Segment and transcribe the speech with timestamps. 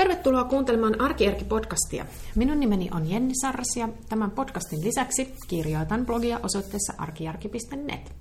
[0.00, 2.04] Tervetuloa kuuntelemaan Arkierki-podcastia.
[2.34, 8.12] Minun nimeni on Jenni Sarras ja tämän podcastin lisäksi kirjoitan blogia osoitteessa arkiarki.net.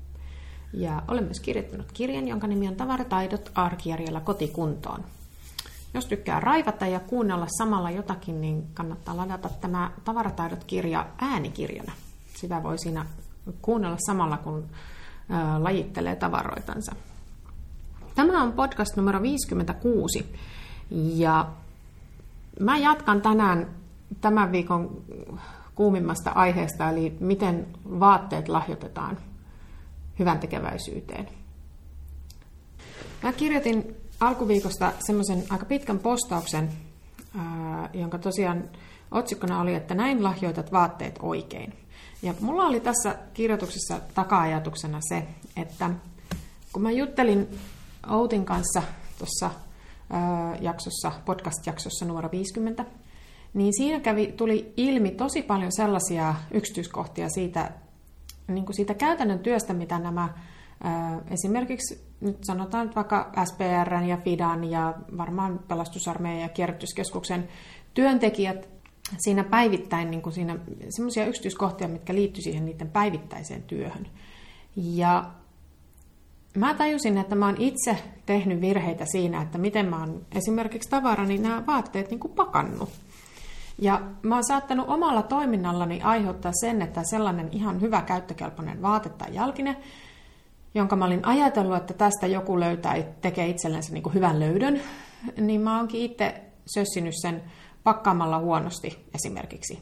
[0.73, 5.04] Ja olen myös kirjoittanut kirjan, jonka nimi on Tavarataidot arkijärjellä kotikuntoon.
[5.94, 11.91] Jos tykkää raivata ja kuunnella samalla jotakin, niin kannattaa ladata tämä Tavarataidot-kirja äänikirjana.
[12.36, 13.05] Sitä voi siinä
[13.61, 14.66] kuunnella samalla, kun
[15.59, 16.96] lajittelee tavaroitansa.
[18.16, 20.36] Tämä on podcast numero 56
[21.16, 21.50] ja
[22.59, 23.76] mä jatkan tänään
[24.22, 25.02] tämän viikon
[25.76, 29.18] kuumimmasta aiheesta, eli miten vaatteet lahjoitetaan
[30.20, 31.27] hyvän tekeväisyyteen.
[33.23, 36.70] Mä kirjoitin alkuviikosta semmoisen aika pitkän postauksen,
[37.94, 38.63] jonka tosiaan
[39.12, 41.73] otsikkona oli, että näin lahjoitat vaatteet oikein.
[42.21, 45.90] Ja mulla oli tässä kirjoituksessa taka-ajatuksena se, että
[46.73, 47.48] kun mä juttelin
[48.10, 48.84] Outin kanssa
[49.18, 49.52] tuossa
[50.62, 52.86] jaksossa, podcast-jaksossa numero 50,
[53.54, 57.71] niin siinä kävi, tuli ilmi tosi paljon sellaisia yksityiskohtia siitä,
[58.48, 60.30] niin kuin siitä käytännön työstä, mitä nämä
[61.32, 67.47] esimerkiksi nyt sanotaan nyt vaikka SPR ja FIDAN ja varmaan pelastusarmeijan ja kierrätyskeskuksen
[67.94, 68.69] työntekijät
[69.18, 70.59] siinä päivittäin niin kuin siinä
[70.90, 74.07] semmoisia yksityiskohtia, mitkä liittyy siihen niiden päivittäiseen työhön.
[74.75, 75.31] Ja
[76.56, 81.38] mä tajusin, että mä oon itse tehnyt virheitä siinä, että miten mä oon esimerkiksi tavarani
[81.38, 82.90] nämä vaatteet niin kuin pakannut.
[83.81, 89.36] Ja mä oon saattanut omalla toiminnallani aiheuttaa sen, että sellainen ihan hyvä käyttökelpoinen vaate tai
[89.36, 89.78] jalkine,
[90.75, 94.81] jonka mä olin ajatellut, että tästä joku löytää, tekee itsellensä niin kuin hyvän löydön,
[95.38, 96.42] niin mä oonkin itse
[96.74, 97.44] sössinyt sen
[97.84, 99.80] pakkaamalla huonosti esimerkiksi.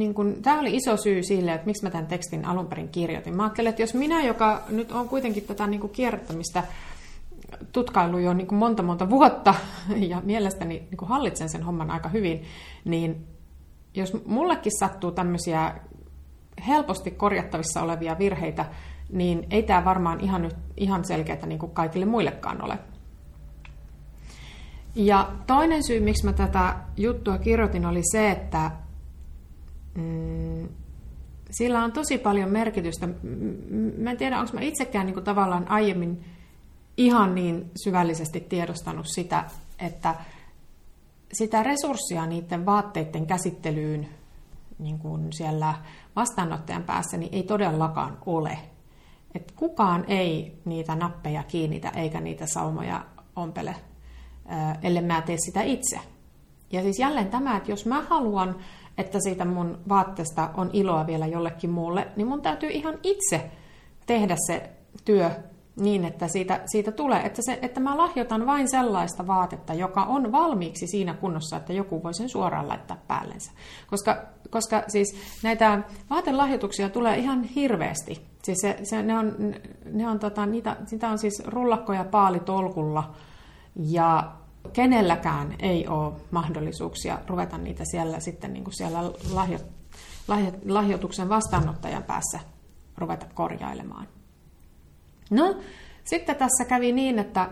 [0.00, 3.36] Niin kun, tämä oli iso syy sille, että miksi mä tämän tekstin alun perin kirjoitin.
[3.36, 6.64] Mä ajattelin, että jos minä, joka nyt on kuitenkin tätä niin kuin kierrättämistä
[7.72, 9.54] tutkailu jo niin kuin monta monta vuotta
[10.10, 12.42] ja mielestäni niin kuin hallitsen sen homman aika hyvin,
[12.84, 13.26] niin
[13.94, 15.74] jos mullekin sattuu tämmöisiä
[16.66, 18.64] helposti korjattavissa olevia virheitä,
[19.12, 22.78] niin ei tämä varmaan ihan, ihan selkeää niin kuin kaikille muillekaan ole.
[24.94, 28.70] Ja toinen syy, miksi mä tätä juttua kirjoitin, oli se, että
[29.94, 30.68] mm,
[31.50, 33.08] sillä on tosi paljon merkitystä.
[33.98, 36.24] Mä en tiedä, onko mä itsekään niin kuin tavallaan aiemmin
[36.96, 39.44] ihan niin syvällisesti tiedostanut sitä,
[39.78, 40.14] että
[41.32, 44.08] sitä resurssia niiden vaatteiden käsittelyyn
[44.78, 45.74] niin kuin siellä
[46.16, 48.58] vastaanottajan päässä niin ei todellakaan ole.
[49.34, 53.04] Et kukaan ei niitä nappeja kiinnitä eikä niitä saumoja
[53.36, 53.74] ompele
[54.82, 56.00] ellei mä tee sitä itse.
[56.72, 58.56] Ja siis jälleen tämä, että jos mä haluan,
[59.00, 63.50] että siitä mun vaatteesta on iloa vielä jollekin muulle, niin mun täytyy ihan itse
[64.06, 64.70] tehdä se
[65.04, 65.30] työ
[65.76, 70.32] niin, että siitä, siitä tulee, että, se, että mä lahjoitan vain sellaista vaatetta, joka on
[70.32, 73.52] valmiiksi siinä kunnossa, että joku voi sen suoraan laittaa päällensä.
[73.86, 78.26] Koska, koska siis näitä vaatelahjoituksia tulee ihan hirveästi.
[78.42, 79.36] Siis se, se, ne on,
[79.92, 83.14] ne on tota, niitä, sitä on siis rullakkoja paalitolkulla
[83.76, 84.32] ja
[84.72, 89.58] kenelläkään ei ole mahdollisuuksia ruveta niitä siellä sitten niin kuin siellä lahjo,
[90.28, 92.40] lahjo, lahjoituksen vastaanottajan päässä
[92.98, 94.08] ruveta korjailemaan.
[95.30, 95.56] No,
[96.04, 97.50] sitten tässä kävi niin, että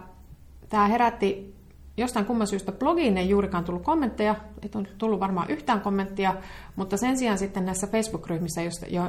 [0.68, 1.54] tämä herätti
[1.96, 6.34] jostain kumman syystä blogiin ei juurikaan tullut kommentteja, ei tullut varmaan yhtään kommenttia,
[6.76, 8.60] mutta sen sijaan sitten näissä Facebook-ryhmissä,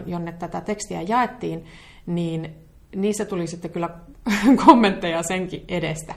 [0.06, 1.66] jonne tätä tekstiä jaettiin,
[2.06, 2.56] niin
[2.96, 3.90] niissä tuli sitten kyllä
[4.66, 6.16] kommentteja senkin edestä.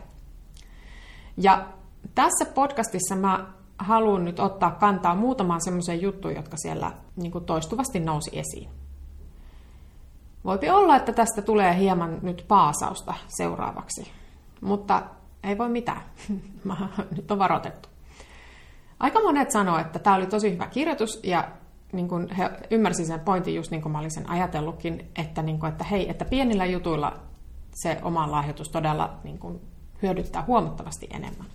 [1.36, 1.68] Ja
[2.14, 3.46] tässä podcastissa mä
[3.78, 8.68] haluan nyt ottaa kantaa muutamaan semmoiseen juttuun, jotka siellä niin kuin toistuvasti nousi esiin.
[10.44, 14.10] Voipi olla, että tästä tulee hieman nyt paasausta seuraavaksi,
[14.60, 15.02] mutta
[15.42, 16.02] ei voi mitään.
[16.64, 16.76] Mä,
[17.16, 17.88] nyt on varoitettu.
[19.00, 21.48] Aika monet sanoo, että tämä oli tosi hyvä kirjoitus ja
[21.92, 25.58] niin kun he ymmärsi sen pointin just niin kuin mä olin sen ajatellutkin, että, niin
[25.58, 27.20] kun, että hei, että pienillä jutuilla
[27.74, 29.60] se oma lahjoitus todella niin kun,
[30.02, 31.46] hyödyttää huomattavasti enemmän.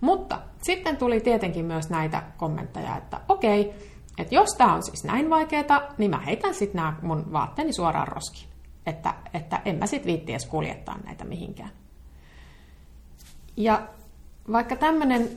[0.00, 3.74] Mutta sitten tuli tietenkin myös näitä kommentteja, että okei,
[4.18, 8.08] että jos tämä on siis näin vaikeaa, niin mä heitän sitten nämä mun vaatteeni suoraan
[8.08, 8.48] roskiin.
[8.86, 11.70] Että, että en mä sitten viitti edes kuljettaa näitä mihinkään.
[13.56, 13.88] Ja
[14.52, 15.28] vaikka tämmöinen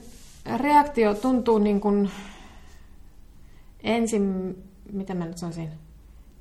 [0.58, 2.12] reaktio tuntuu niin kuin
[3.84, 4.56] ensin,
[4.92, 5.70] mitä mä nyt sanoisin,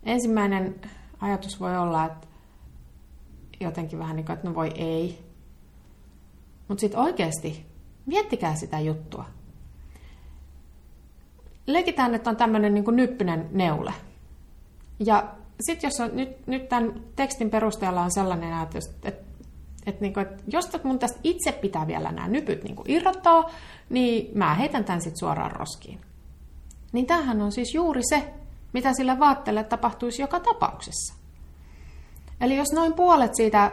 [0.02, 0.74] ensimmäinen
[1.20, 2.26] ajatus voi olla, että
[3.60, 5.26] jotenkin vähän niin kuin, että no voi ei.
[6.68, 7.66] Mutta sitten oikeasti
[8.06, 9.24] Miettikää sitä juttua.
[11.66, 13.94] Leikitään, että on tämmöinen niin nyppynen neule.
[14.98, 19.26] Ja sitten jos on, nyt, nyt tämän tekstin perusteella on sellainen ajatus, että,
[19.86, 23.50] Että niin kuin, että jos mun tästä itse pitää vielä nämä nypyt niin kuin irrottaa,
[23.90, 26.00] niin mä heitän tämän sitten suoraan roskiin.
[26.92, 28.34] Niin tämähän on siis juuri se,
[28.72, 31.14] mitä sille vaatteelle tapahtuisi joka tapauksessa.
[32.40, 33.72] Eli jos noin puolet siitä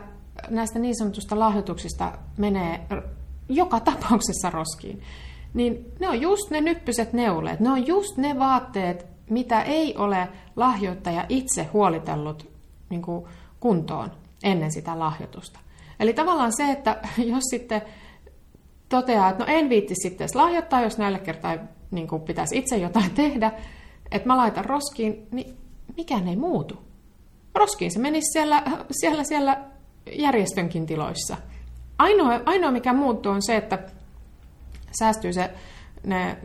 [0.50, 2.88] näistä niin sanotusta lahjoituksista menee
[3.50, 5.02] joka tapauksessa roskiin,
[5.54, 10.30] niin ne on just ne nyppyset neuleet, ne on just ne vaatteet, mitä ei ole
[10.56, 12.50] lahjoittaja itse huolitellut
[12.90, 13.26] niin kuin
[13.60, 14.12] kuntoon
[14.44, 15.60] ennen sitä lahjoitusta.
[16.00, 16.98] Eli tavallaan se, että
[17.34, 17.82] jos sitten
[18.90, 21.58] toteaa, että no en viitti sitten edes lahjoittaa, jos näillä kertaa
[21.92, 23.52] niin kuin pitäisi itse jotain tehdä,
[24.12, 25.58] että mä laitan roskiin, niin
[25.98, 26.78] mikään ei muutu.
[27.56, 29.73] Roskiin se menisi siellä, siellä, siellä
[30.12, 31.38] järjestönkin tiloissa.
[31.98, 33.80] Ainoa, ainoa mikä muuttuu on se, että
[35.00, 35.50] säästyy se
[36.06, 36.38] ne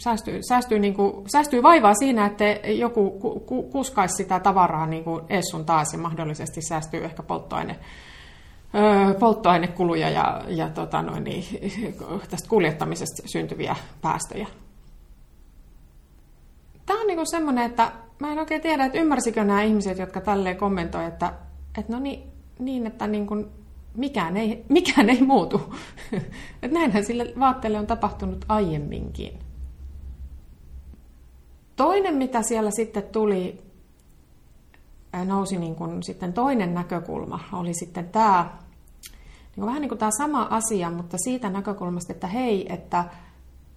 [0.00, 5.04] säästyy, säästyy, niin kuin, säästyy vaivaa siinä, että joku ku, ku, kuskaisi sitä tavaraa niin
[5.04, 7.78] kuin ees sun taas ja mahdollisesti säästyy ehkä polttoaine,
[9.18, 11.44] polttoainekuluja ja, ja tota noin, niin,
[12.30, 14.46] tästä kuljettamisesta syntyviä päästöjä.
[16.86, 20.56] Tämä on niin semmoinen, että mä en oikein tiedä, että ymmärsikö nämä ihmiset, jotka tälleen
[20.56, 21.32] kommentoivat, että,
[21.78, 23.46] että no niin, niin että niin kuin
[23.96, 25.74] mikään ei, mikään ei muutu.
[26.62, 29.38] Et näinhän sille vaatteelle on tapahtunut aiemminkin.
[31.76, 33.58] Toinen, mitä siellä sitten tuli,
[35.24, 38.50] nousi niin kuin sitten toinen näkökulma, oli sitten tämä,
[39.02, 43.04] niin kuin vähän niin kuin tämä sama asia, mutta siitä näkökulmasta, että hei, että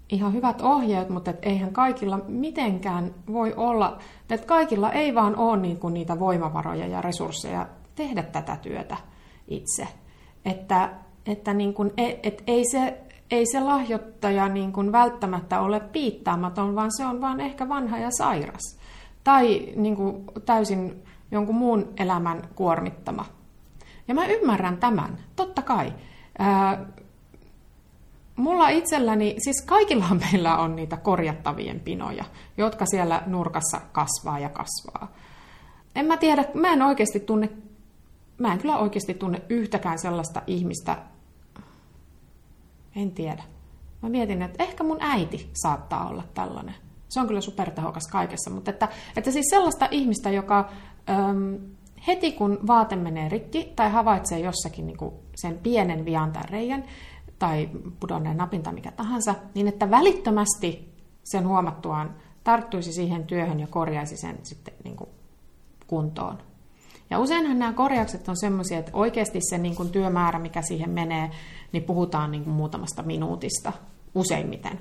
[0.10, 3.98] ihan hyvät ohjeet, mutta että eihän kaikilla mitenkään voi olla,
[4.30, 7.68] että kaikilla ei vaan ole niin kuin niitä voimavaroja ja resursseja
[8.00, 8.98] tehdä tätä työtä
[9.48, 9.88] itse.
[10.46, 10.90] Että,
[11.26, 12.98] että niin kuin, e, et ei, se,
[13.32, 18.10] ei se lahjoittaja niin kuin välttämättä ole piittaamaton, vaan se on vaan ehkä vanha ja
[18.12, 18.80] sairas.
[19.24, 23.26] Tai niin kuin täysin jonkun muun elämän kuormittama.
[24.08, 25.94] Ja mä ymmärrän tämän, totta kai.
[26.40, 26.86] Ää,
[28.36, 32.26] mulla itselläni, siis kaikilla meillä on niitä korjattavien pinoja,
[32.58, 35.12] jotka siellä nurkassa kasvaa ja kasvaa.
[35.96, 37.50] En mä tiedä, mä en oikeasti tunne
[38.40, 40.98] mä en kyllä oikeasti tunne yhtäkään sellaista ihmistä,
[42.96, 43.44] en tiedä.
[44.02, 46.76] Mä mietin, että ehkä mun äiti saattaa olla tällainen.
[47.10, 48.88] Se on kyllä supertehokas kaikessa, mutta että,
[49.18, 50.70] että siis sellaista ihmistä, joka
[51.10, 51.60] äm,
[52.08, 56.84] heti kun vaate menee rikki tai havaitsee jossakin niin kuin sen pienen vian tai reijän
[57.40, 57.70] tai
[58.00, 60.94] pudonneen napin tai mikä tahansa, niin että välittömästi
[61.24, 65.10] sen huomattuaan tarttuisi siihen työhön ja korjaisi sen sitten niin kuin
[65.88, 66.38] kuntoon.
[67.10, 71.32] Ja useinhan nämä korjaukset on sellaisia, että oikeasti se niin kuin työmäärä, mikä siihen menee,
[71.72, 73.74] niin puhutaan niin kuin muutamasta minuutista
[74.16, 74.80] useimmiten.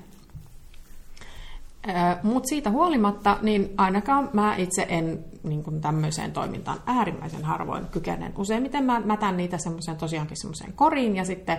[2.23, 8.33] Mutta siitä huolimatta, niin ainakaan mä itse en niin kuin tämmöiseen toimintaan äärimmäisen harvoin kykenen.
[8.37, 11.57] Useimmiten mä mätän niitä semmoiseen tosiaankin semmoiseen koriin ja sitten,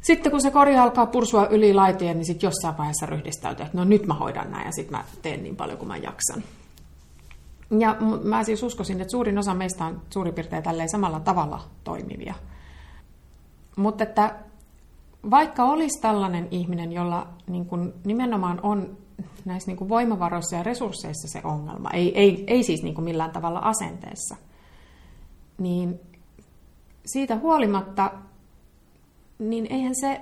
[0.00, 3.84] sitten kun se kori alkaa pursua yli laitien, niin sitten jossain vaiheessa ryhdistäytyy, että no
[3.84, 6.42] nyt mä hoidan näin ja sitten mä teen niin paljon kuin mä jaksan.
[7.70, 12.34] Ja mä siis uskoisin, että suurin osa meistä on suurin piirtein tälleen samalla tavalla toimivia.
[13.76, 14.36] Mutta että
[15.30, 18.98] vaikka olisi tällainen ihminen, jolla niin kuin nimenomaan on
[19.44, 23.58] näissä niin kuin voimavaroissa ja resursseissa se ongelma, ei, ei, ei siis niin millään tavalla
[23.58, 24.36] asenteessa,
[25.58, 26.00] niin
[27.06, 28.10] siitä huolimatta,
[29.38, 30.20] niin eihän se,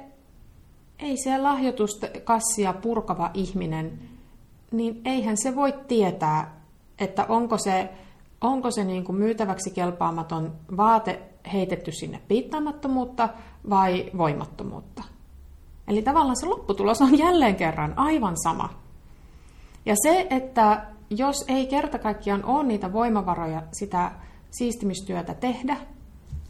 [0.99, 3.99] ei se lahjoituskassia purkava ihminen,
[4.71, 6.64] niin eihän se voi tietää,
[6.99, 7.89] että onko se,
[8.41, 11.23] onko se niin kuin myytäväksi kelpaamaton vaate
[11.53, 13.29] heitetty sinne piittaamattomuutta
[13.71, 15.03] vai voimattomuutta.
[15.89, 18.69] Eli tavallaan se lopputulos on jälleen kerran aivan sama.
[19.87, 24.13] Ja se, että jos ei kerta kaikkiaan ole niitä voimavaroja sitä
[24.51, 25.77] siistimistyötä tehdä,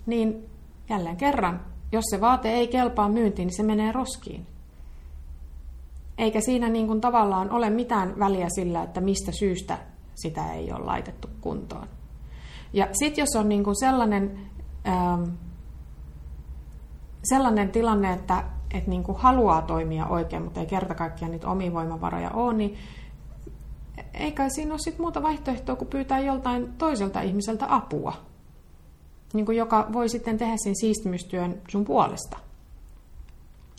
[0.07, 0.47] niin
[0.89, 1.61] jälleen kerran,
[1.93, 4.47] jos se vaate ei kelpaa myyntiin, niin se menee roskiin.
[6.19, 9.79] Eikä siinä niin kuin tavallaan ole mitään väliä sillä, että mistä syystä
[10.15, 11.89] sitä ei ole laitettu kuntoon.
[12.73, 14.39] Ja sitten jos on niinku sellainen,
[14.89, 15.23] ähm,
[17.25, 18.45] sellainen tilanne, että
[18.75, 22.79] et niinku haluaa toimia oikein, mutta ei kerta kaikkiaan niitä omia voimavaroja ole, niin
[24.15, 28.13] eikä siinä ole sit muuta vaihtoehtoa kuin pyytää joltain toiselta ihmiseltä apua,
[29.33, 32.39] niin kuin joka voi sitten tehdä sen siistimystyön sun puolesta.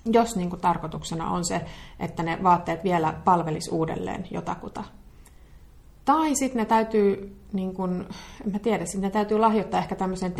[0.05, 1.65] Jos niin kuin tarkoituksena on se,
[1.99, 4.83] että ne vaatteet vielä palvelis uudelleen jotakuta
[6.05, 8.05] tai sitten ne täytyy, niin kun,
[8.45, 10.33] en mä tiedä, sitten ne täytyy lahjoittaa ehkä tämmöisen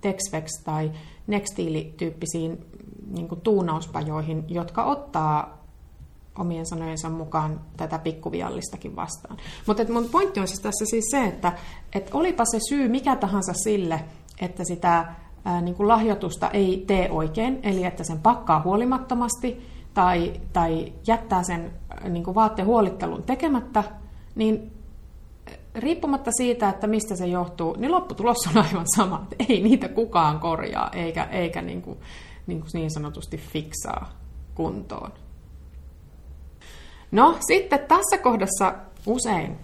[0.00, 0.90] Texvex tai
[1.26, 2.58] Nextili-tyyppisiin
[3.06, 5.60] niin tuunauspajoihin, jotka ottaa
[6.38, 9.36] omien sanojensa mukaan tätä pikkuviallistakin vastaan.
[9.66, 11.52] Mutta mun pointti on siis tässä siis se, että
[11.92, 14.04] et olipa se syy mikä tahansa sille,
[14.40, 15.06] että sitä
[15.44, 21.70] ää, niin lahjoitusta ei tee oikein, eli että sen pakkaa huolimattomasti tai, tai jättää sen
[22.08, 23.84] niin vaatteen huolittelun tekemättä,
[24.34, 24.79] niin
[25.74, 29.26] riippumatta siitä, että mistä se johtuu, niin lopputulos on aivan sama.
[29.32, 31.98] Että ei niitä kukaan korjaa eikä, eikä niin, kuin,
[32.46, 34.12] niin, kuin niin sanotusti fiksaa
[34.54, 35.12] kuntoon.
[37.10, 38.74] No sitten tässä kohdassa
[39.06, 39.58] usein,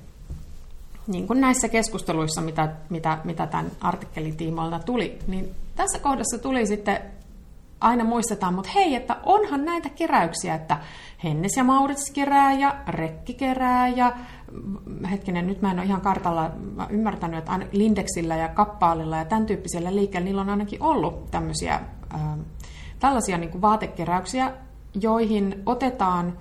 [1.07, 6.67] niin kuin näissä keskusteluissa, mitä, mitä, mitä tämän artikkelin tiimoilta tuli, niin tässä kohdassa tuli
[6.67, 7.03] sitten
[7.81, 10.79] aina muistetaan, mutta hei, että onhan näitä keräyksiä, että
[11.25, 14.13] Hennes ja Maurits kerää ja Rekki kerää ja
[15.11, 16.50] hetkinen, nyt mä en ole ihan kartalla
[16.91, 21.81] ymmärtänyt, että Lindexillä ja Kappaalilla ja tämän tyyppisillä liikkeellä niillä on ainakin ollut tämmöisiä,
[22.15, 22.21] äh,
[22.99, 24.53] tällaisia niin kuin vaatekeräyksiä,
[25.00, 26.38] joihin otetaan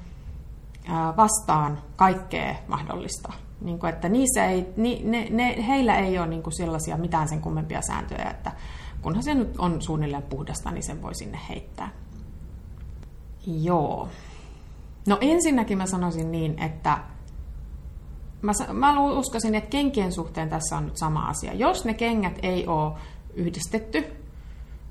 [0.90, 3.34] äh, vastaan kaikkea mahdollista.
[3.62, 7.30] Niin kuin, että niissä ei, ni, ne, ne, heillä ei ole niin kuin sellaisia mitään
[7.30, 8.52] sen kummempia sääntöjä, että
[9.02, 11.90] kunhan se nyt on suunnilleen puhdasta, niin sen voi sinne heittää.
[13.48, 14.10] Joo.
[15.08, 16.98] No ensinnäkin mä sanoisin niin, että
[18.46, 21.54] mä, mä uskoisin, että kenkien suhteen tässä on nyt sama asia.
[21.54, 22.94] Jos ne kengät ei ole
[23.34, 24.06] yhdistetty,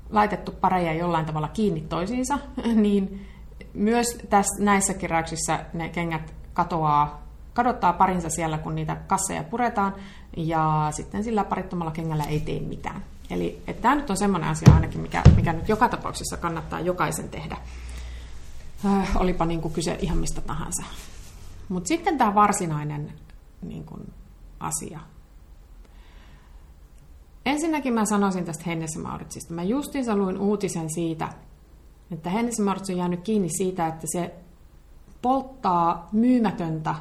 [0.09, 2.39] laitettu pareja jollain tavalla kiinni toisiinsa,
[2.75, 3.27] niin
[3.73, 7.21] myös tässä, näissä keräyksissä ne kengät katoaa,
[7.53, 9.95] kadottaa parinsa siellä, kun niitä kasseja puretaan,
[10.37, 13.03] ja sitten sillä parittomalla kengällä ei tee mitään.
[13.29, 17.29] Eli että tämä nyt on semmoinen asia ainakin, mikä, mikä nyt joka tapauksessa kannattaa jokaisen
[17.29, 17.57] tehdä.
[18.85, 20.83] Äh, olipa niin kyse ihan mistä tahansa.
[21.69, 23.13] Mutta sitten tämä varsinainen
[23.61, 24.13] niin kuin,
[24.59, 24.99] asia.
[27.45, 29.53] Ensinnäkin mä sanoisin tästä Hennes Mauritsista.
[29.53, 31.29] Mä justiinsa luin uutisen siitä,
[32.11, 34.35] että Hennes Maurits on jäänyt kiinni siitä, että se
[35.21, 36.95] polttaa myymätöntä,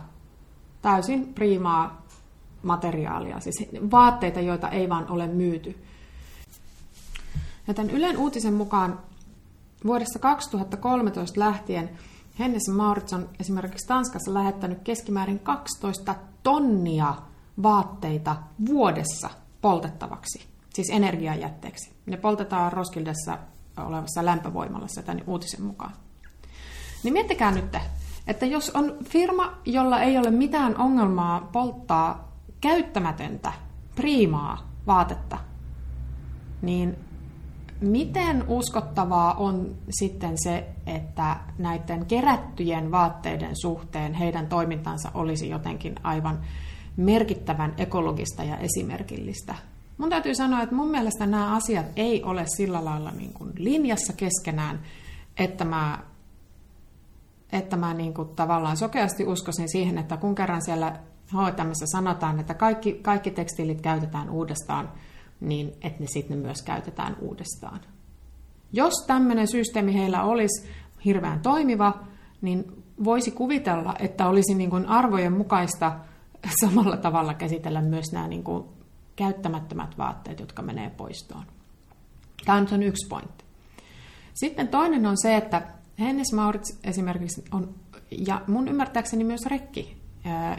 [0.82, 2.02] täysin priimaa
[2.62, 5.78] materiaalia, siis vaatteita, joita ei vaan ole myyty.
[7.66, 9.00] Ja tämän Ylen uutisen mukaan
[9.87, 11.90] vuodesta 2013 lähtien
[12.38, 17.14] Hennes Maurits on esimerkiksi Tanskassa lähettänyt keskimäärin 12 tonnia
[17.62, 18.37] vaatteita
[18.67, 21.93] vuodessa poltettavaksi, siis energiajätteeksi.
[22.07, 23.38] Ne poltetaan Roskildessa
[23.76, 25.93] olevassa lämpövoimalassa tämän uutisen mukaan.
[27.03, 27.76] Niin miettikää nyt,
[28.26, 33.53] että jos on firma, jolla ei ole mitään ongelmaa polttaa käyttämätöntä,
[33.95, 35.38] priimaa vaatetta,
[36.62, 37.03] niin
[37.81, 46.40] Miten uskottavaa on sitten se, että näiden kerättyjen vaatteiden suhteen heidän toimintansa olisi jotenkin aivan
[46.97, 49.54] merkittävän ekologista ja esimerkillistä?
[49.99, 54.12] Mun täytyy sanoa, että mun mielestä nämä asiat ei ole sillä lailla niin kuin linjassa
[54.12, 54.81] keskenään,
[55.37, 55.99] että mä,
[57.52, 62.54] että mä niin kuin tavallaan sokeasti uskoisin siihen, että kun kerran siellä HTMssä sanotaan, että
[62.54, 64.90] kaikki, kaikki tekstiilit käytetään uudestaan–
[65.48, 67.80] niin että ne sitten myös käytetään uudestaan.
[68.72, 70.68] Jos tämmöinen systeemi heillä olisi
[71.04, 72.04] hirveän toimiva,
[72.40, 75.92] niin voisi kuvitella, että olisi niin kuin arvojen mukaista
[76.60, 78.64] samalla tavalla käsitellä myös nämä niin kuin
[79.16, 81.44] käyttämättömät vaatteet, jotka menee poistoon.
[82.44, 83.44] Tämä on yksi pointti.
[84.34, 85.62] Sitten toinen on se, että
[85.98, 87.74] Hennes Maurits esimerkiksi on,
[88.10, 89.96] ja mun ymmärtääkseni myös Rekki,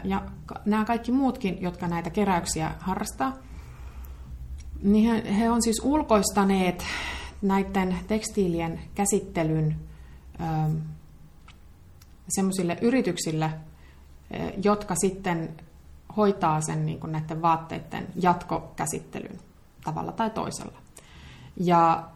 [0.04, 0.22] ja
[0.64, 3.32] nämä kaikki muutkin, jotka näitä keräyksiä harrastaa,
[4.82, 6.84] niin he, he on siis ulkoistaneet
[7.42, 9.76] näiden tekstiilien käsittelyn
[10.40, 10.76] ähm,
[12.28, 13.60] semmoisille yrityksille, äh,
[14.62, 15.54] jotka sitten
[16.16, 19.38] hoitaa sen niin kuin näiden vaatteiden jatkokäsittelyn
[19.84, 20.78] tavalla tai toisella.
[21.56, 22.08] Ja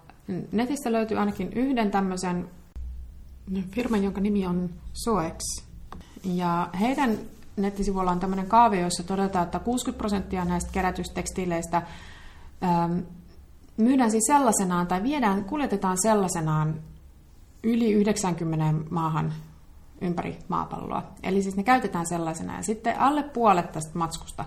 [0.52, 2.48] netistä löytyy ainakin yhden tämmöisen
[3.70, 4.70] firman, jonka nimi on
[5.04, 5.40] Soex.
[6.24, 7.18] Ja heidän
[7.56, 11.82] nettisivuilla on tämmöinen kaavio, jossa todetaan, että 60 prosenttia näistä kerätystekstiileistä
[13.76, 16.80] myydään siis sellaisenaan tai viedään, kuljetetaan sellaisenaan
[17.62, 19.32] yli 90 maahan
[20.00, 21.02] ympäri maapalloa.
[21.22, 22.56] Eli siis ne käytetään sellaisena.
[22.56, 24.44] Ja sitten alle puolet tästä matskusta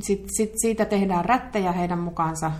[0.00, 2.52] sitten sit siitä tehdään rättejä heidän mukaansa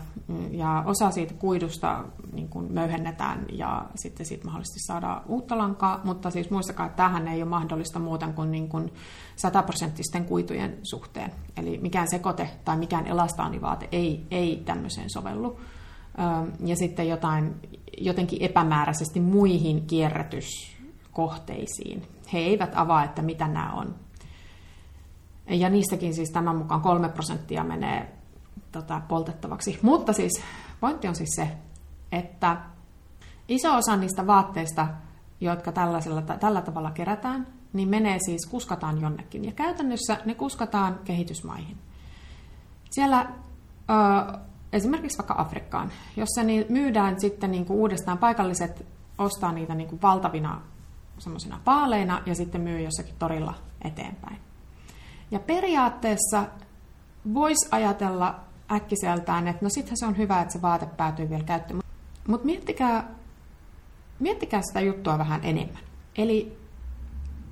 [0.50, 6.30] ja osa siitä kuidusta niin kuin möyhennetään ja sitten siitä mahdollisesti saadaan uutta lankaa, mutta
[6.30, 8.92] siis muistakaa, että tähän ei ole mahdollista muuten kuin, niin kuin
[9.36, 11.32] sataprosenttisten kuitujen suhteen.
[11.56, 15.60] Eli mikään sekote tai mikään elastaanivaate ei, ei tämmöiseen sovellu.
[16.64, 17.54] Ja sitten jotain,
[17.98, 22.02] jotenkin epämääräisesti muihin kierrätyskohteisiin.
[22.32, 23.94] He eivät avaa, että mitä nämä on.
[25.46, 28.12] Ja niistäkin siis tämän mukaan kolme prosenttia menee
[28.72, 29.78] tota, poltettavaksi.
[29.82, 30.42] Mutta siis
[30.80, 31.48] pointti on siis se,
[32.12, 32.56] että
[33.48, 34.88] iso osa niistä vaatteista,
[35.40, 39.44] jotka tällaisella, tällä tavalla kerätään, niin menee siis, kuskataan jonnekin.
[39.44, 41.78] Ja käytännössä ne kuskataan kehitysmaihin.
[42.90, 44.38] Siellä ö,
[44.72, 48.86] esimerkiksi vaikka Afrikkaan, jossa niin myydään sitten niin kuin uudestaan paikalliset
[49.18, 50.60] ostaa niitä niin kuin valtavina
[51.18, 54.51] semmoisina paaleina ja sitten myy jossakin torilla eteenpäin.
[55.32, 56.44] Ja periaatteessa
[57.34, 58.40] voisi ajatella
[58.72, 61.80] äkkiseltään, että no sittenhän se on hyvä, että se vaate päätyy vielä käyttöön.
[62.28, 63.08] Mutta miettikää,
[64.18, 65.82] miettikää sitä juttua vähän enemmän.
[66.16, 66.58] Eli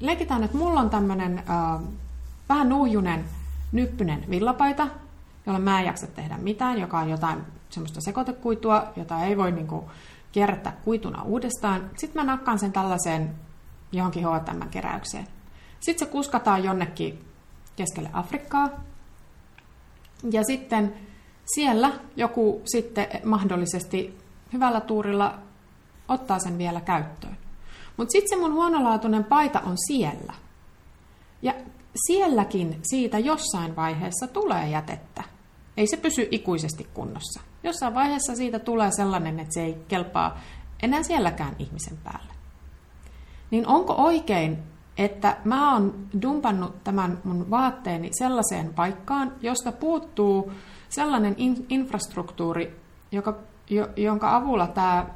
[0.01, 1.81] leikitään, että mulla on tämmöinen äh,
[2.49, 3.25] vähän nuhjunen,
[3.73, 4.89] nyppynen villapaita,
[5.47, 7.39] jolla mä en jaksa tehdä mitään, joka on jotain
[7.71, 9.91] semmoista sekoitekuitua, jota ei voi niinku
[10.33, 11.91] kierrättää kuituna uudestaan.
[11.97, 13.35] Sitten mä nakkaan sen tällaiseen
[13.93, 15.27] johonkin H&M-keräykseen.
[15.81, 17.30] Sitten se kuskataan jonnekin
[17.77, 18.71] keskelle Afrikkaa.
[20.33, 20.95] Ja sitten
[21.55, 24.19] siellä joku sitten mahdollisesti
[24.53, 25.39] hyvällä tuurilla
[26.09, 27.37] ottaa sen vielä käyttöön.
[27.97, 30.35] Mutta sitten se mun huonolaatuinen paita on siellä.
[31.43, 31.55] Ja
[32.07, 35.25] sielläkin siitä jossain vaiheessa tulee jätettä.
[35.77, 37.41] Ei se pysy ikuisesti kunnossa.
[37.63, 40.41] Jossain vaiheessa siitä tulee sellainen, että se ei kelpaa
[40.83, 42.33] enää sielläkään ihmisen päälle.
[43.51, 44.59] Niin onko oikein,
[44.99, 50.53] että mä oon dumpannut tämän mun vaatteeni sellaiseen paikkaan, josta puuttuu
[50.89, 52.81] sellainen in- infrastruktuuri,
[53.13, 53.37] joka,
[53.71, 55.07] jo, jonka avulla tämä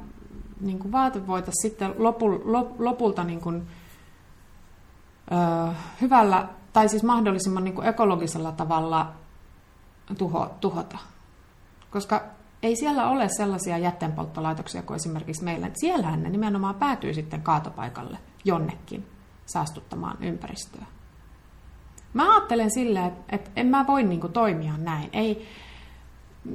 [0.61, 3.67] niin vaate voitaisiin sitten lopu, lop, lopulta niin kuin,
[5.31, 9.11] ö, hyvällä tai siis mahdollisimman niin kuin ekologisella tavalla
[10.17, 10.97] tuho, tuhota.
[11.91, 12.21] Koska
[12.63, 15.69] ei siellä ole sellaisia jätteenpolttolaitoksia kuin esimerkiksi meillä.
[15.73, 19.14] Siellähän ne nimenomaan päätyy sitten kaatopaikalle jonnekin
[19.45, 20.85] saastuttamaan ympäristöä.
[22.13, 25.09] Mä ajattelen silleen, että, että en mä voi niin kuin, toimia näin.
[25.13, 25.47] Ei,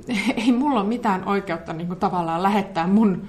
[0.47, 3.27] ei mulla ole mitään oikeutta niin kuin, tavallaan lähettää mun,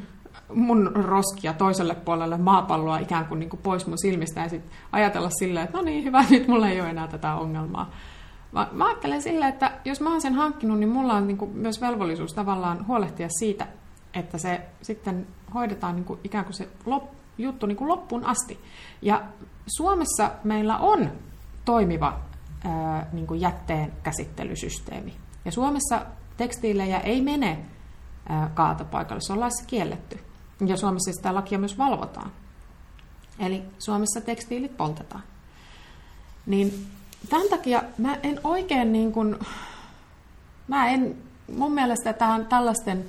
[0.54, 5.30] mun roskia toiselle puolelle maapalloa ikään kuin, niin kuin pois mun silmistä ja sitten ajatella
[5.30, 7.92] silleen, että no niin, hyvä, nyt mulla ei ole enää tätä ongelmaa.
[8.52, 11.52] Mä, mä ajattelen silleen, että jos mä oon sen hankkinut, niin mulla on niin kuin,
[11.52, 13.68] myös velvollisuus tavallaan huolehtia siitä,
[14.14, 17.04] että se sitten hoidetaan niin kuin, ikään kuin se lop,
[17.44, 18.60] juttu niin kuin loppuun asti.
[19.02, 19.22] Ja
[19.68, 21.12] Suomessa meillä on
[21.66, 22.20] toimiva
[23.14, 25.14] niin kuin jätteen käsittelysysteemi.
[25.46, 26.06] Ja Suomessa
[26.38, 27.66] tekstiilejä ei mene
[28.54, 30.20] kaatopaikalle, se on laissa kielletty.
[30.66, 32.32] Ja Suomessa sitä lakia myös valvotaan.
[33.40, 35.24] Eli Suomessa tekstiilit poltetaan.
[36.46, 36.88] Niin
[37.30, 39.40] tämän takia mä en oikein niin kuin,
[40.68, 41.16] mä en,
[41.58, 43.06] mun mielestä tähän tällaisten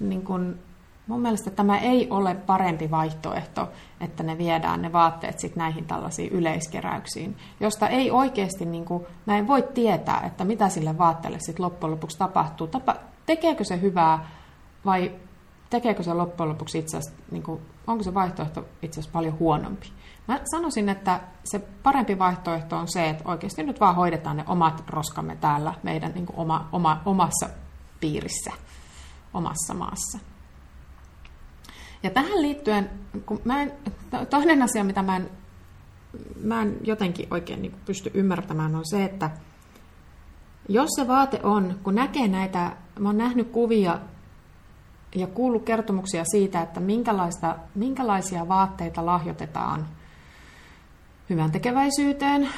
[0.00, 0.58] niin kuin,
[1.06, 3.68] mun mielestä tämä ei ole parempi vaihtoehto,
[4.00, 9.38] että ne viedään ne vaatteet sitten näihin tällaisiin yleiskeräyksiin, josta ei oikeasti, niin kuin, mä
[9.38, 12.66] en voi tietää, että mitä sille vaatteelle sitten loppujen lopuksi tapahtuu.
[12.66, 14.28] Tapa, tekeekö se hyvää
[14.84, 15.12] vai
[15.70, 19.92] tekeekö se loppujen lopuksi itse asiassa, niin kuin, onko se vaihtoehto itse asiassa paljon huonompi.
[20.28, 24.84] Mä sanoisin, että se parempi vaihtoehto on se, että oikeasti nyt vaan hoidetaan ne omat
[24.86, 27.48] roskamme täällä meidän niin kuin oma, oma, omassa
[28.00, 28.52] piirissä,
[29.34, 30.33] omassa maassa.
[32.04, 32.90] Ja tähän liittyen,
[33.26, 33.72] kun mä en,
[34.30, 35.30] toinen asia, mitä mä en,
[36.42, 39.30] mä en jotenkin oikein niin pysty ymmärtämään, on se, että
[40.68, 43.98] jos se vaate on, kun näkee näitä, mä oon nähnyt kuvia
[45.14, 49.86] ja kuullut kertomuksia siitä, että minkälaista, minkälaisia vaatteita lahjoitetaan
[51.30, 52.48] hyvän tekeväisyyteen.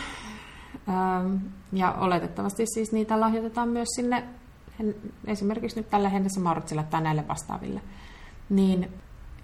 [1.72, 4.24] Ja oletettavasti siis niitä lahjoitetaan myös sinne,
[5.26, 7.80] esimerkiksi nyt tälle Hennessä Mauritsille tai näille vastaaville.
[8.50, 8.88] Niin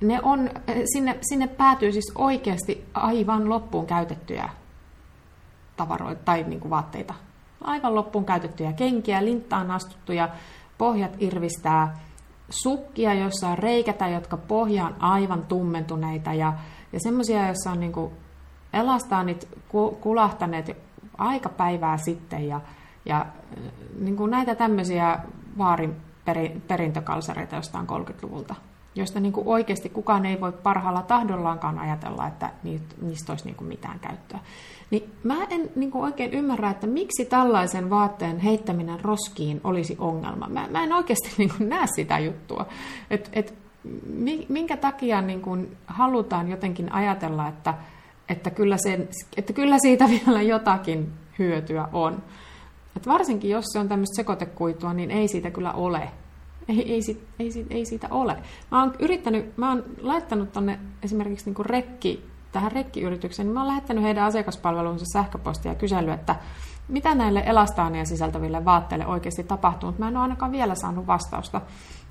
[0.02, 0.50] ne on,
[0.92, 4.48] sinne, sinne päätyy siis oikeasti aivan loppuun käytettyjä
[5.76, 7.14] tavaroita tai niin kuin vaatteita.
[7.64, 10.28] Aivan loppuun käytettyjä kenkiä, linttaan astuttuja,
[10.78, 11.98] pohjat irvistää,
[12.50, 16.52] sukkia, joissa on reikätä, jotka pohjaan aivan tummentuneita ja,
[16.92, 18.10] ja semmoisia, joissa on niin
[18.72, 19.48] elastaanit
[20.00, 20.76] kulahtaneet
[21.18, 22.60] aika päivää sitten ja,
[23.04, 23.26] ja
[24.00, 25.18] niin kuin näitä tämmöisiä
[25.58, 25.96] vaarin
[26.68, 28.54] perintökalsareita jostain 30-luvulta
[28.94, 32.50] josta niin kuin oikeasti kukaan ei voi parhaalla tahdollaankaan ajatella, että
[33.02, 34.38] niistä olisi niin kuin mitään käyttöä.
[34.90, 40.48] Niin mä en niin kuin oikein ymmärrä, että miksi tällaisen vaatteen heittäminen roskiin olisi ongelma.
[40.48, 42.66] Mä, mä en oikeasti niin kuin näe sitä juttua.
[43.10, 43.54] Et, et,
[44.48, 47.74] minkä takia niin kuin halutaan jotenkin ajatella, että,
[48.28, 52.22] että, kyllä sen, että kyllä siitä vielä jotakin hyötyä on.
[52.96, 56.08] Et varsinkin jos se on tämmöistä sekoitekuitua, niin ei siitä kyllä ole
[56.68, 58.36] ei, ei, sit, ei, sit, ei siitä ole.
[58.70, 63.68] Mä oon yrittänyt, mä oon laittanut tonne esimerkiksi niin rekki, tähän rekkiyritykseen, niin mä oon
[63.68, 66.36] lähettänyt heidän asiakaspalveluunsa sähköpostia ja kysellyt, että
[66.88, 71.60] mitä näille elastaania sisältäville vaatteille oikeasti tapahtuu, mutta mä en ole ainakaan vielä saanut vastausta.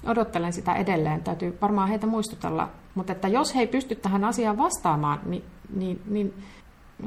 [0.06, 2.70] Odottelen sitä edelleen, täytyy varmaan heitä muistutella.
[2.96, 6.34] Mutta että jos he ei pysty tähän asiaan vastaamaan, niin, niin, niin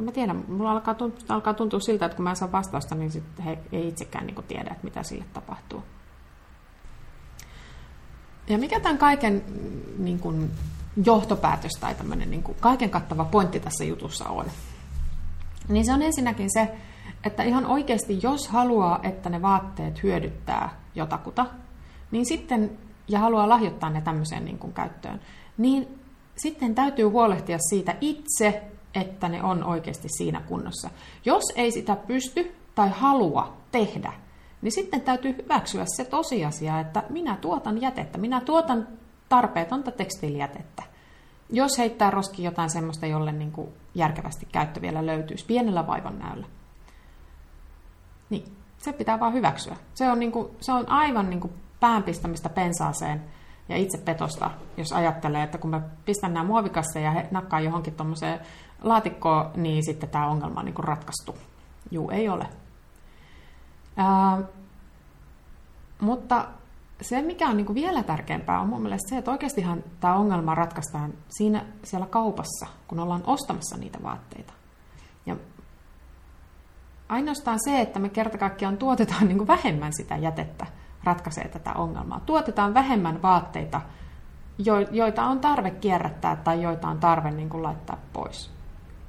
[0.01, 3.11] mä tiedä, mulla alkaa tuntua, alkaa tuntua siltä, että kun mä en saa vastausta, niin
[3.11, 5.83] sit he ei itsekään niin tiedä, että mitä sille tapahtuu.
[8.49, 9.45] Ja mikä tämän kaiken
[9.99, 10.51] niin kuin,
[11.05, 14.47] johtopäätös tai tämmöinen niin kuin, kaiken kattava pointti tässä jutussa on?
[15.69, 16.75] Niin se on ensinnäkin se,
[17.25, 21.47] että ihan oikeasti, jos haluaa, että ne vaatteet hyödyttää jotakuta,
[22.11, 22.79] niin sitten,
[23.09, 25.21] ja haluaa lahjoittaa ne tämmöiseen niin kuin käyttöön,
[25.59, 25.99] niin
[26.37, 28.63] sitten täytyy huolehtia siitä itse,
[28.95, 30.91] että ne on oikeasti siinä kunnossa.
[31.25, 34.13] Jos ei sitä pysty tai halua tehdä,
[34.65, 38.89] niin sitten täytyy hyväksyä se tosiasia, että minä tuotan jätettä, minä tuotan
[39.29, 40.83] tarpeetonta tekstiilijätettä.
[41.51, 46.47] Jos heittää roski jotain semmoista, jolle niin kuin järkevästi käyttö vielä löytyisi pienellä vaivan näyllä,
[48.31, 49.77] niin se pitää vaan hyväksyä.
[49.95, 53.25] Se on, niin kuin, se on aivan niin kuin päänpistämistä pensaaseen
[53.69, 57.95] ja itse petosta, jos ajattelee, että kun mä pistän nämä muovikassa ja he nakkaa johonkin
[57.95, 58.41] tuommoiseen
[58.83, 61.37] laatikkoon, niin sitten tämä ongelma on niin kuin ratkaistu.
[61.91, 62.64] Juu, ei ole.
[63.97, 64.39] Ää,
[66.01, 66.47] mutta
[67.01, 70.55] se, mikä on niin kuin vielä tärkeämpää, on mun mielestä se, että oikeastihan tämä ongelma
[70.55, 74.53] ratkaistaan siinä siellä kaupassa, kun ollaan ostamassa niitä vaatteita.
[75.27, 75.37] Ja
[77.09, 80.67] ainoastaan se, että me kerta kaikkiaan tuotetaan niin kuin vähemmän sitä jätettä,
[81.05, 82.21] ratkaisee tätä ongelmaa.
[82.21, 83.81] Tuotetaan vähemmän vaatteita,
[84.91, 88.51] joita on tarve kierrättää tai joita on tarve niin kuin laittaa pois.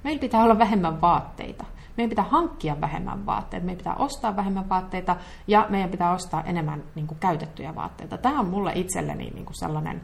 [0.04, 1.66] Meillä pitää olla vähemmän vaatteita.
[1.98, 5.16] Meidän pitää hankkia vähemmän vaatteita, meidän pitää ostaa vähemmän vaatteita
[5.48, 8.18] ja meidän pitää ostaa enemmän niin kuin, käytettyjä vaatteita.
[8.18, 10.02] Tämä on mulle itselleni niin kuin sellainen,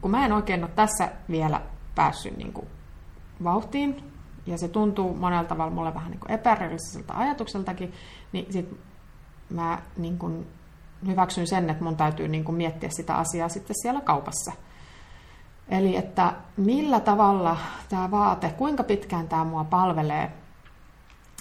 [0.00, 1.60] kun mä en oikein ole tässä vielä
[1.94, 2.66] päässyt niin kuin,
[3.44, 4.12] vauhtiin,
[4.46, 7.92] ja se tuntuu monella tavalla mulle vähän niin epärealistiselta ajatukseltakin,
[8.32, 8.80] niin sit
[9.50, 10.46] mä niin kuin,
[11.06, 14.52] hyväksyn sen, että mun täytyy niin kuin, miettiä sitä asiaa sitten siellä kaupassa–
[15.68, 17.56] Eli että millä tavalla
[17.88, 20.32] tämä vaate, kuinka pitkään tämä mua palvelee,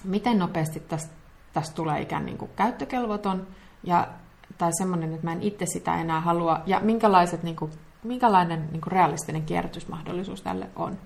[0.04, 1.14] miten nopeasti tästä,
[1.54, 3.48] tästä tulee ikään niin kuin käyttökelvoton
[3.84, 4.08] ja,
[4.58, 7.72] tai semmoinen, että mä en itse sitä enää halua ja minkälaiset, niin kuin,
[8.04, 10.98] minkälainen niin kuin realistinen kierrätysmahdollisuus tälle on.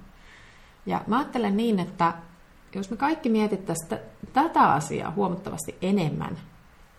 [0.85, 2.13] Ja mä ajattelen niin, että
[2.75, 3.99] jos me kaikki mietittäisiin
[4.33, 6.37] tätä asiaa huomattavasti enemmän,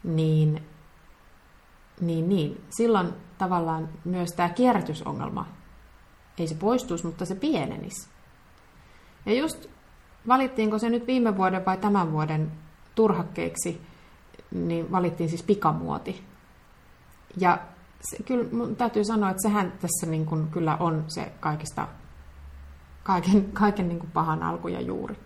[0.05, 0.63] niin,
[2.01, 3.09] niin, niin silloin
[3.39, 5.47] tavallaan myös tämä kierrätysongelma
[6.39, 8.09] ei se poistuisi, mutta se pienenisi.
[9.27, 9.67] Ja just
[10.29, 12.53] valittiinko se nyt viime vuoden vai tämän vuoden
[12.95, 13.81] turhakkeiksi,
[14.51, 16.25] niin valittiin siis pikamuoti.
[17.37, 17.59] Ja
[18.01, 21.89] se, kyllä mun täytyy sanoa, että sehän tässä niin kuin kyllä on se kaikista,
[23.03, 25.17] kaiken, kaiken niin kuin pahan alku ja juuri.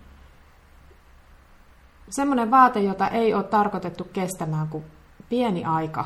[2.10, 4.84] Semmoinen vaate, jota ei ole tarkoitettu kestämään kuin
[5.28, 6.04] pieni aika,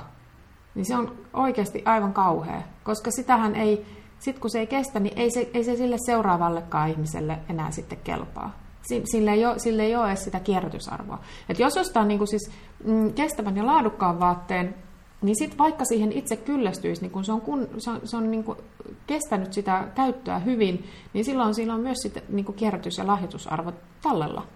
[0.75, 3.87] niin se on oikeasti aivan kauhea, koska sitähän ei,
[4.19, 7.99] sitten kun se ei kestä, niin ei se, ei se sille seuraavallekaan ihmiselle enää sitten
[8.05, 8.66] kelpaa.
[9.05, 11.19] Sille ei ole, sille ei ole edes sitä kierrätysarvoa.
[11.49, 12.51] Et jos ostaa niin kuin siis,
[12.85, 14.75] mm, kestävän ja laadukkaan vaatteen,
[15.23, 18.31] niin sitten vaikka siihen itse kyllästyisi, niin kun se on, kun, se on, se on
[18.31, 18.59] niin kuin
[19.07, 23.73] kestänyt sitä käyttöä hyvin, niin silloin sillä on myös sitten niin kierrätys- ja lahjoitusarvo
[24.03, 24.47] tallella.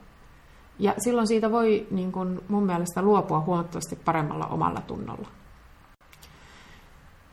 [0.78, 5.28] Ja silloin siitä voi niin kuin mun mielestä luopua huomattavasti paremmalla omalla tunnolla.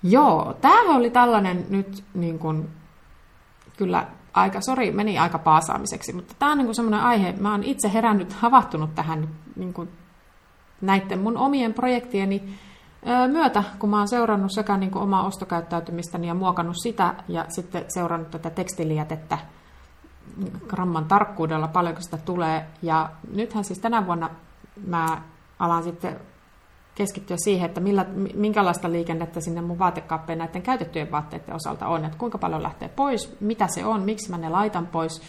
[0.04, 2.70] Joo, tämähän oli tällainen nyt niin kuin,
[3.78, 4.08] kyllä
[4.39, 8.34] aika, sori, meni aika paasaamiseksi, mutta tämä on niin semmoinen aihe, mä oon itse herännyt,
[8.34, 9.89] havahtunut tähän niin kuin,
[10.82, 12.58] näiden mun omien projektieni
[13.32, 17.86] myötä, kun mä oon seurannut sekä niin kuin omaa ostokäyttäytymistäni ja muokannut sitä, ja sitten
[17.88, 19.38] seurannut tätä tekstilijätettä
[20.67, 22.67] gramman tarkkuudella, paljonko sitä tulee.
[22.82, 24.30] Ja nythän siis tänä vuonna
[24.88, 25.21] mä
[25.60, 26.19] alan sitten
[26.98, 32.18] keskittyä siihen, että millä, minkälaista liikennettä sinne mun vaatekaappeen näiden käytettyjen vaatteiden osalta on, että
[32.18, 35.22] kuinka paljon lähtee pois, mitä se on, miksi mä ne laitan pois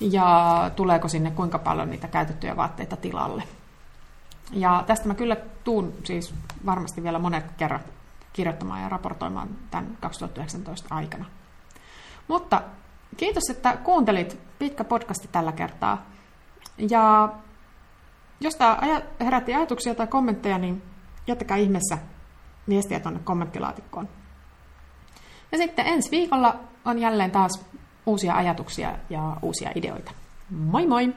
[0.00, 3.42] ja tuleeko sinne kuinka paljon niitä käytettyjä vaatteita tilalle.
[4.52, 6.34] Ja tästä mä kyllä tuun siis
[6.66, 7.80] varmasti vielä monet kerran
[8.32, 11.24] kirjoittamaan ja raportoimaan tämän 2019 aikana.
[12.28, 12.62] Mutta
[13.16, 16.06] kiitos, että kuuntelit pitkä podcasti tällä kertaa.
[16.90, 17.32] Ja
[18.40, 18.78] jos tämä
[19.20, 20.89] herätti ajatuksia tai kommentteja, niin
[21.30, 21.98] jättäkää ihmeessä
[22.68, 24.08] viestiä tuonne kommenttilaatikkoon.
[25.52, 27.66] Ja sitten ensi viikolla on jälleen taas
[28.06, 30.12] uusia ajatuksia ja uusia ideoita.
[30.50, 31.14] Moi moi!